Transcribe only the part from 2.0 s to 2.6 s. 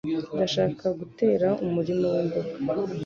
wimboga.